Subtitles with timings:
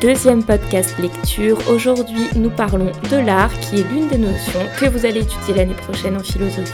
[0.00, 1.58] deuxième podcast lecture.
[1.68, 5.74] Aujourd'hui, nous parlons de l'art qui est l'une des notions que vous allez étudier l'année
[5.74, 6.72] prochaine en philosophie.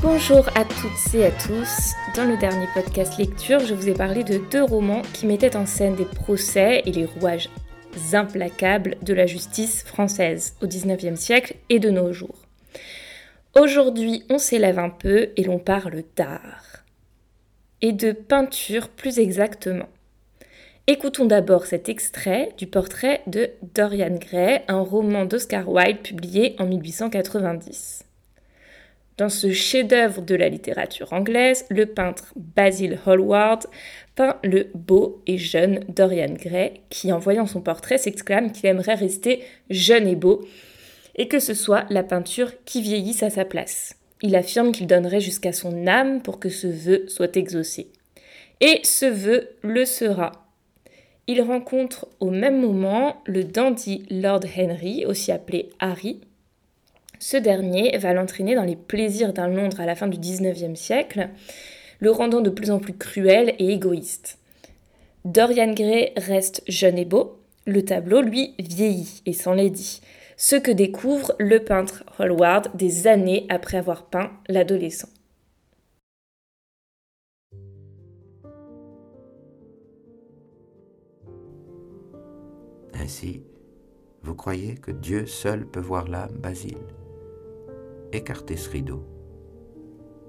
[0.00, 1.94] Bonjour à toutes et à tous.
[2.14, 5.66] Dans le dernier podcast lecture, je vous ai parlé de deux romans qui mettaient en
[5.66, 7.48] scène des procès et les rouages
[8.12, 12.47] implacables de la justice française au XIXe siècle et de nos jours.
[13.58, 16.84] Aujourd'hui, on s'élève un peu et l'on parle d'art.
[17.82, 19.88] Et de peinture plus exactement.
[20.86, 26.66] Écoutons d'abord cet extrait du portrait de Dorian Gray, un roman d'Oscar Wilde publié en
[26.66, 28.04] 1890.
[29.16, 33.66] Dans ce chef-d'œuvre de la littérature anglaise, le peintre Basil Hallward
[34.14, 38.94] peint le beau et jeune Dorian Gray, qui en voyant son portrait s'exclame qu'il aimerait
[38.94, 40.46] rester jeune et beau,
[41.18, 43.96] et que ce soit la peinture qui vieillisse à sa place.
[44.22, 47.88] Il affirme qu'il donnerait jusqu'à son âme pour que ce vœu soit exaucé.
[48.60, 50.32] Et ce vœu le sera.
[51.26, 56.20] Il rencontre au même moment le dandy Lord Henry, aussi appelé Harry,
[57.18, 61.28] ce dernier va l'entraîner dans les plaisirs d'un Londres à la fin du XIXe siècle,
[61.98, 64.38] le rendant de plus en plus cruel et égoïste.
[65.24, 70.00] Dorian Gray reste jeune et beau, le tableau, lui, vieillit et s'enlaidit,
[70.38, 75.08] ce que découvre le peintre Hallward des années après avoir peint l'adolescent.
[82.94, 83.42] Ainsi,
[84.22, 86.78] vous croyez que Dieu seul peut voir l'âme, Basile
[88.12, 89.04] Écartez ce rideau.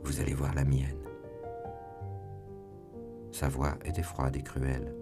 [0.04, 0.98] Vous allez voir la mienne.
[3.32, 4.96] Sa voix était froide et cruelle.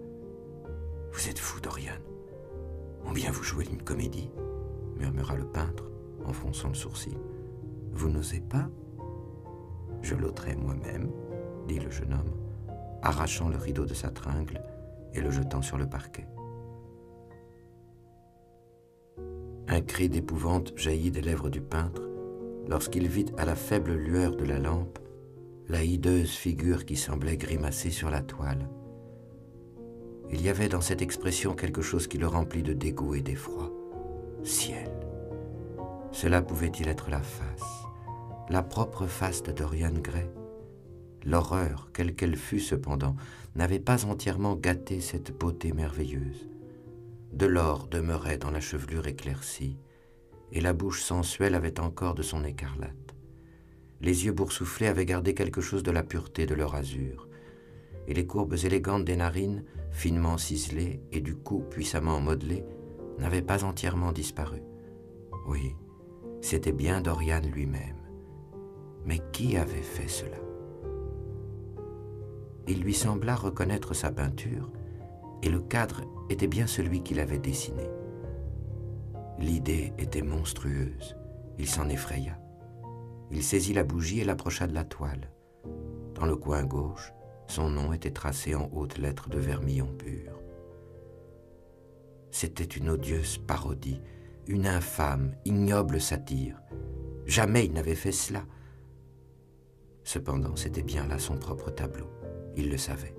[1.12, 1.98] Vous êtes fou, Dorian.
[3.06, 4.30] Ou bien vous jouez une comédie
[4.98, 5.90] murmura le peintre
[6.24, 7.16] en fronçant le sourcil.
[7.92, 8.68] Vous n'osez pas?
[10.02, 11.10] Je l'ôterai moi-même,
[11.66, 12.34] dit le jeune homme,
[13.02, 14.62] arrachant le rideau de sa tringle
[15.14, 16.26] et le jetant sur le parquet.
[19.68, 22.02] Un cri d'épouvante jaillit des lèvres du peintre
[22.68, 24.98] lorsqu'il vit à la faible lueur de la lampe
[25.68, 28.68] la hideuse figure qui semblait grimacer sur la toile.
[30.30, 33.70] Il y avait dans cette expression quelque chose qui le remplit de dégoût et d'effroi.
[34.48, 34.90] Ciel.
[36.10, 37.84] Cela pouvait-il être la face,
[38.48, 40.30] la propre face de Dorian Gray?
[41.26, 43.14] L'horreur, quelle qu'elle fût cependant,
[43.56, 46.48] n'avait pas entièrement gâté cette beauté merveilleuse.
[47.30, 49.76] De l'or demeurait dans la chevelure éclaircie,
[50.50, 53.14] et la bouche sensuelle avait encore de son écarlate.
[54.00, 57.28] Les yeux boursouflés avaient gardé quelque chose de la pureté de leur azur,
[58.06, 62.64] et les courbes élégantes des narines, finement ciselées et du cou puissamment modelé,
[63.18, 64.62] n'avaient pas entièrement disparu.
[65.46, 65.74] Oui,
[66.40, 67.96] c'était bien Dorian lui-même.
[69.04, 70.36] Mais qui avait fait cela?
[72.66, 74.70] Il lui sembla reconnaître sa peinture,
[75.42, 77.88] et le cadre était bien celui qu'il avait dessiné.
[79.38, 81.16] L'idée était monstrueuse.
[81.58, 82.38] Il s'en effraya.
[83.30, 85.30] Il saisit la bougie et l'approcha de la toile.
[86.14, 87.12] Dans le coin gauche,
[87.46, 90.40] son nom était tracé en hautes lettres de vermillon pur.
[92.30, 94.00] C'était une odieuse parodie,
[94.46, 96.60] une infâme, ignoble satire.
[97.26, 98.44] Jamais il n'avait fait cela.
[100.04, 102.06] Cependant, c'était bien là son propre tableau.
[102.56, 103.14] Il le savait.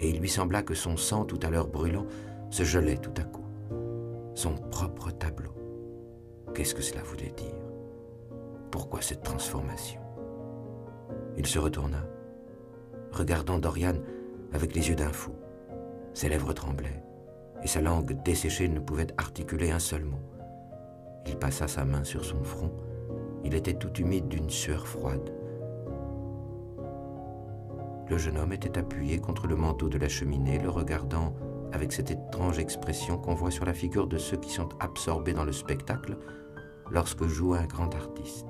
[0.00, 2.06] Et il lui sembla que son sang, tout à l'heure brûlant,
[2.50, 3.42] se gelait tout à coup
[4.34, 5.52] son propre tableau.
[6.54, 7.54] Qu'est-ce que cela voulait dire?
[8.70, 10.00] Pourquoi cette transformation?
[11.36, 12.06] Il se retourna,
[13.10, 13.96] regardant Dorian
[14.52, 15.32] avec les yeux d'un fou.
[16.14, 17.02] Ses lèvres tremblaient,
[17.62, 20.22] et sa langue desséchée ne pouvait articuler un seul mot.
[21.26, 22.72] Il passa sa main sur son front,
[23.44, 25.32] il était tout humide d'une sueur froide.
[28.08, 31.34] Le jeune homme était appuyé contre le manteau de la cheminée, le regardant
[31.72, 35.44] avec cette étrange expression qu'on voit sur la figure de ceux qui sont absorbés dans
[35.44, 36.18] le spectacle
[36.90, 38.48] lorsque joue un grand artiste.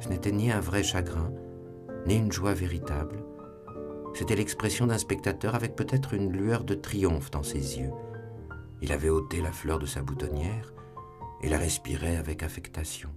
[0.00, 1.32] Ce n'était ni un vrai chagrin,
[2.06, 3.24] ni une joie véritable.
[4.16, 7.90] C'était l'expression d'un spectateur avec peut-être une lueur de triomphe dans ses yeux.
[8.80, 10.72] Il avait ôté la fleur de sa boutonnière
[11.42, 13.10] et la respirait avec affectation.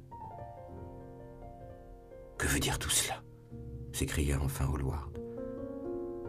[2.38, 3.24] Que veut dire tout cela?
[3.94, 5.18] s'écria enfin Hallward.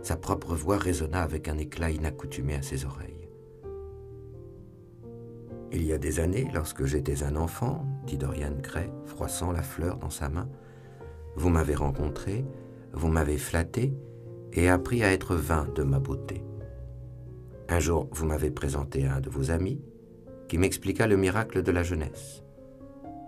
[0.04, 3.28] Sa propre voix résonna avec un éclat inaccoutumé à ses oreilles.
[5.72, 9.96] Il y a des années, lorsque j'étais un enfant, dit Dorian Gray, froissant la fleur
[9.96, 10.48] dans sa main,
[11.34, 12.44] vous m'avez rencontré,
[12.92, 13.92] vous m'avez flatté
[14.52, 16.44] et appris à être vain de ma beauté.
[17.68, 19.80] Un jour, vous m'avez présenté à un de vos amis
[20.48, 22.42] qui m'expliqua le miracle de la jeunesse.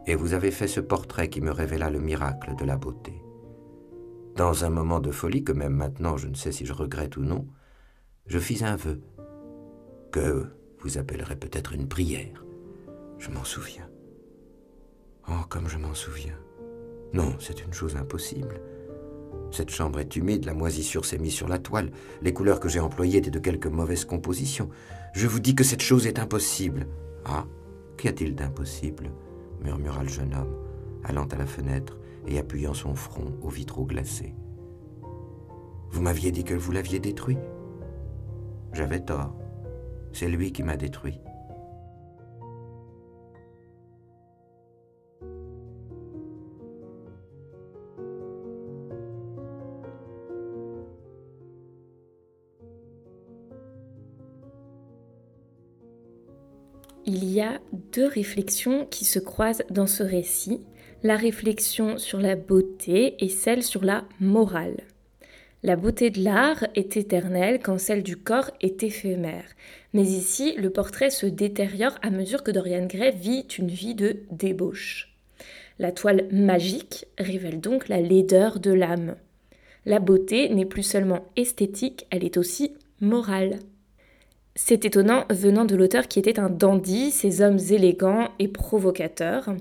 [0.06, 3.22] Et vous avez fait ce portrait qui me révéla le miracle de la beauté.
[4.34, 7.22] Dans un moment de folie que même maintenant je ne sais si je regrette ou
[7.22, 7.46] non,
[8.26, 9.00] je fis un vœu,
[10.10, 10.46] que
[10.80, 12.44] vous appellerez peut-être une prière.
[13.18, 13.88] Je m'en souviens.
[15.28, 16.38] Oh, comme je m'en souviens.
[17.12, 18.60] Non, c'est une chose impossible.
[19.52, 21.90] Cette chambre est humide, la moisissure s'est mise sur la toile,
[22.22, 24.70] les couleurs que j'ai employées étaient de quelque mauvaise composition.
[25.12, 26.86] Je vous dis que cette chose est impossible.
[27.26, 27.44] Ah,
[27.98, 29.10] qu'y a-t-il d'impossible?
[29.62, 30.56] murmura le jeune homme,
[31.04, 34.34] allant à la fenêtre et appuyant son front aux vitraux glacés.
[35.90, 37.36] Vous m'aviez dit que vous l'aviez détruit?
[38.72, 39.36] J'avais tort.
[40.14, 41.20] C'est lui qui m'a détruit.
[57.92, 60.60] Deux réflexions qui se croisent dans ce récit,
[61.02, 64.84] la réflexion sur la beauté et celle sur la morale.
[65.64, 69.44] La beauté de l'art est éternelle quand celle du corps est éphémère.
[69.92, 74.20] Mais ici, le portrait se détériore à mesure que Dorian Gray vit une vie de
[74.32, 75.14] débauche.
[75.78, 79.16] La toile magique révèle donc la laideur de l'âme.
[79.86, 83.58] La beauté n'est plus seulement esthétique, elle est aussi morale.
[84.54, 89.54] C'est étonnant venant de l'auteur qui était un dandy, ces hommes élégants et provocateurs.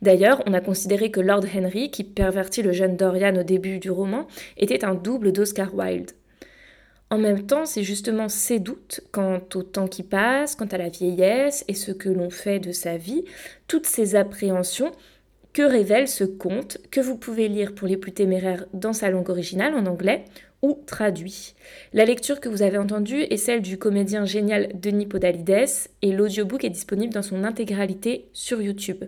[0.00, 3.90] D'ailleurs, on a considéré que Lord Henry, qui pervertit le jeune Dorian au début du
[3.90, 6.12] roman, était un double d'Oscar Wilde.
[7.10, 10.88] En même temps, c'est justement ces doutes quant au temps qui passe, quant à la
[10.88, 13.24] vieillesse et ce que l'on fait de sa vie,
[13.66, 14.92] toutes ces appréhensions
[15.52, 19.30] que révèle ce conte que vous pouvez lire pour les plus téméraires dans sa langue
[19.30, 20.26] originale en anglais
[20.62, 21.54] ou traduit.
[21.92, 25.68] La lecture que vous avez entendue est celle du comédien génial Denis Podalides
[26.02, 29.04] et l'audiobook est disponible dans son intégralité sur YouTube.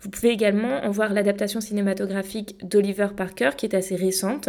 [0.00, 4.48] Vous pouvez également en voir l'adaptation cinématographique d'Oliver Parker qui est assez récente.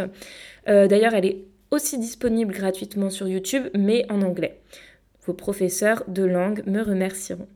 [0.67, 4.59] Euh, d'ailleurs, elle est aussi disponible gratuitement sur YouTube mais en anglais.
[5.25, 7.47] Vos professeurs de langue me remercieront.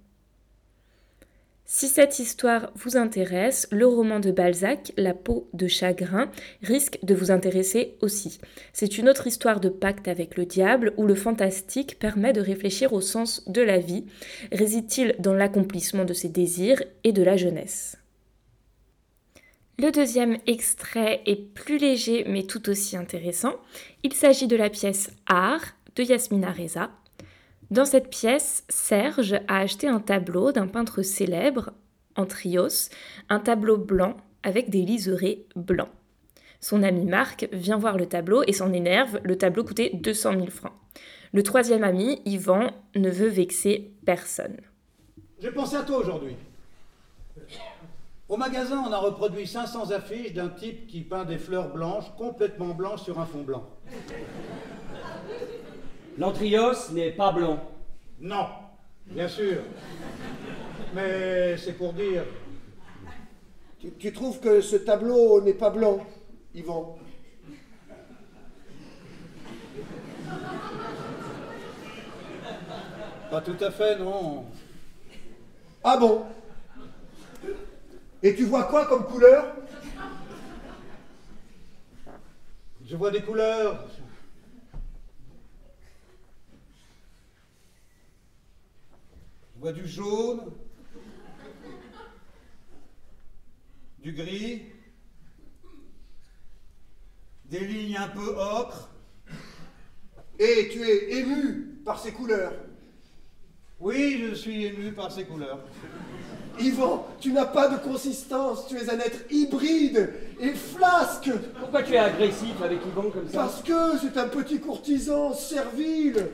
[1.73, 6.29] Si cette histoire vous intéresse, le roman de Balzac, La peau de chagrin,
[6.61, 8.41] risque de vous intéresser aussi.
[8.73, 12.91] C'est une autre histoire de pacte avec le diable où le fantastique permet de réfléchir
[12.91, 14.03] au sens de la vie.
[14.51, 17.97] Réside-t-il dans l'accomplissement de ses désirs et de la jeunesse?
[19.79, 23.55] Le deuxième extrait est plus léger mais tout aussi intéressant.
[24.03, 26.89] Il s'agit de la pièce Art de Yasmina Reza.
[27.71, 31.71] Dans cette pièce, Serge a acheté un tableau d'un peintre célèbre,
[32.17, 32.89] Antrios,
[33.29, 35.87] un tableau blanc avec des liserés blancs.
[36.59, 40.47] Son ami Marc vient voir le tableau et s'en énerve, le tableau coûtait 200 000
[40.47, 40.73] francs.
[41.31, 44.57] Le troisième ami, Yvan, ne veut vexer personne.
[45.39, 46.35] J'ai pensé à toi aujourd'hui.
[48.27, 52.73] Au magasin, on a reproduit 500 affiches d'un type qui peint des fleurs blanches, complètement
[52.73, 53.65] blanches sur un fond blanc.
[56.21, 57.59] L'antrios n'est pas blanc.
[58.19, 58.45] Non,
[59.07, 59.63] bien sûr.
[60.93, 62.25] Mais c'est pour dire.
[63.79, 66.05] Tu, tu trouves que ce tableau n'est pas blanc,
[66.53, 66.99] Yvan?
[73.31, 74.45] Pas tout à fait, non.
[75.83, 76.25] Ah bon?
[78.21, 79.55] Et tu vois quoi comme couleur?
[82.85, 83.87] Je vois des couleurs.
[89.61, 90.41] Je vois du jaune,
[93.99, 94.63] du gris,
[97.45, 98.89] des lignes un peu ocre.
[100.39, 102.53] Et tu es ému par ces couleurs.
[103.79, 105.59] Oui, je suis ému par ces couleurs.
[106.59, 111.29] Yvan, tu n'as pas de consistance, tu es un être hybride et flasque.
[111.59, 113.37] Pourquoi tu es agressif avec Yvan comme ça?
[113.37, 116.29] Parce que c'est un petit courtisan servile,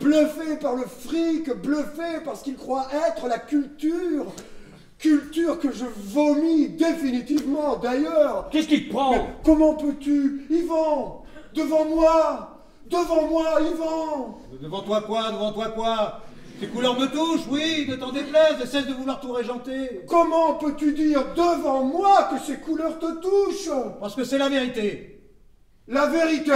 [0.00, 4.26] bluffé par le fric, bluffé parce qu'il croit être la culture.
[4.98, 8.48] Culture que je vomis définitivement d'ailleurs.
[8.50, 9.12] Qu'est-ce qui te prend?
[9.12, 11.22] Mais comment peux-tu, Yvan
[11.54, 16.20] Devant moi Devant moi, Yvan Devant toi quoi Devant toi quoi?
[16.60, 20.02] Ces couleurs me touchent, oui, ne t'en déplaise, et cesse de vouloir tout régenter.
[20.06, 23.70] Comment peux-tu dire devant moi que ces couleurs te touchent?
[23.98, 25.22] Parce que c'est la vérité.
[25.88, 26.52] La vérité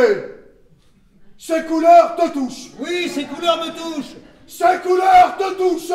[1.46, 2.70] Ces couleurs te touchent.
[2.78, 4.14] Oui, ces couleurs me touchent.
[4.46, 5.92] Ces couleurs te touchent.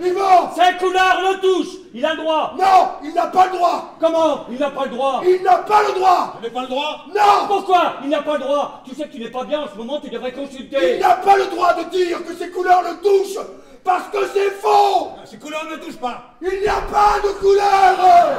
[0.00, 0.54] Yvan.
[0.54, 1.78] Ces couleurs le touchent.
[1.92, 2.54] Il a le droit.
[2.56, 3.96] Non Il n'a pas le droit.
[3.98, 5.20] Comment Il n'a pas le droit?
[5.26, 6.34] Il n'a pas le droit.
[6.36, 7.06] Vous n'avez pas le droit?
[7.08, 7.48] Non.
[7.48, 8.84] Pourquoi Il n'a pas le droit?
[8.84, 11.14] Tu sais que tu n'es pas bien en ce moment, tu devrais Il consulter n'a
[11.14, 13.44] pas le droit de dire que ces couleurs le touchent
[13.82, 15.08] Parce que c'est faux.
[15.24, 16.22] Ces couleurs ne touchent pas.
[16.40, 18.38] Il n'y a pas de couleurs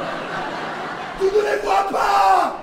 [1.18, 2.56] Tu ne les vois pas.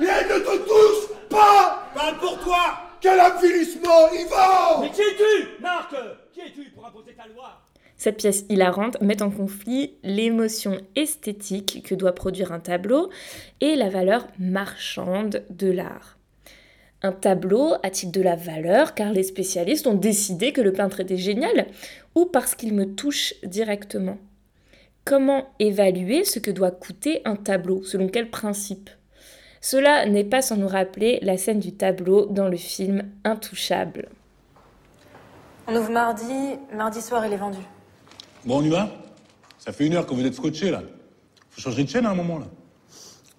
[0.00, 1.82] Et elles ne te touchent pas.
[1.96, 5.92] Parle pour toi Quel avilissement, Yvan Mais qui es-tu, Marc
[6.32, 7.60] Qui es-tu pour imposer ta loi?
[7.96, 13.10] Cette pièce hilarante met en conflit l'émotion esthétique que doit produire un tableau
[13.60, 16.16] et la valeur marchande de l'art.
[17.02, 21.16] Un tableau a-t-il de la valeur car les spécialistes ont décidé que le peintre était
[21.16, 21.66] génial
[22.14, 24.18] ou parce qu'il me touche directement?
[25.04, 27.82] Comment évaluer ce que doit coûter un tableau?
[27.82, 28.90] Selon quel principe?
[29.64, 34.08] Cela n'est pas sans nous rappeler la scène du tableau dans le film Intouchable.
[35.68, 37.60] On ouvre mardi, mardi soir il est vendu.
[38.44, 38.90] Bon, on y va?
[39.60, 40.82] Ça fait une heure que vous êtes scotché, là.
[41.50, 42.46] Faut changer de chaîne à un moment, là.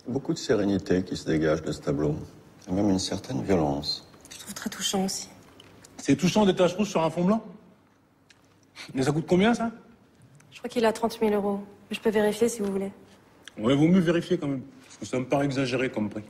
[0.08, 2.16] Beaucoup de sérénité qui se dégage de ce tableau.
[2.70, 4.08] Et même une certaine violence.
[4.30, 5.28] Je trouve très touchant aussi.
[5.98, 7.44] C'est touchant des taches rouges sur un fond blanc?
[8.94, 9.72] Mais ça coûte combien, ça?
[10.52, 11.60] Je crois qu'il a 30 000 euros.
[11.92, 12.94] Je peux vérifier si vous voulez.
[13.58, 14.64] Ouais, vaut mieux vérifier quand même.
[15.04, 16.24] Parce que ça me paraît exagéré comme prix.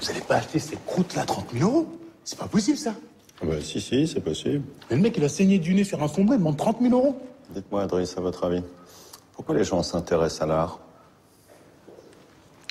[0.00, 2.00] Vous allez pas acheter ces croûtes-là 30 000 euros?
[2.24, 2.96] C'est pas possible, ça.
[3.40, 4.64] Ah bah, si, si, c'est possible.
[4.90, 6.92] Mais le mec, il a saigné du nez sur un blanc, il demande 30 000
[6.92, 7.16] euros.
[7.50, 8.64] Dites-moi, Adrien, à votre avis,
[9.34, 10.80] pourquoi les gens s'intéressent à l'art?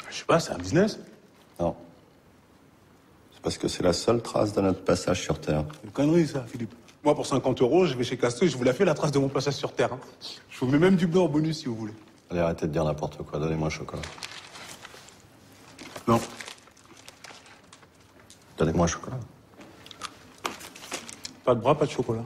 [0.10, 1.00] Je sais pas, c'est un business.
[1.62, 1.78] Non.
[3.36, 5.64] C'est parce que c'est la seule trace de notre passage sur Terre.
[5.76, 6.74] C'est une connerie, ça, Philippe.
[7.06, 9.14] Moi, pour 50 euros, je vais chez Casto et je vous la fais la trace
[9.14, 9.94] de mon passage sur Terre.
[9.94, 10.00] hein.
[10.50, 11.94] Je vous mets même du blanc en bonus si vous voulez.
[12.34, 13.38] Allez, arrêtez de dire n'importe quoi.
[13.38, 14.02] Donnez-moi un chocolat.
[16.08, 16.20] Non.
[18.58, 19.20] Donnez-moi un chocolat.
[21.46, 22.24] Pas de bras, pas de chocolat.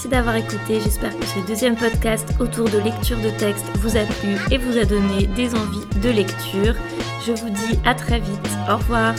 [0.00, 4.04] Remercie d'avoir écouté, j'espère que ce deuxième podcast autour de lecture de texte vous a
[4.04, 6.74] plu et vous a donné des envies de lecture.
[7.26, 9.14] Je vous dis à très vite, au revoir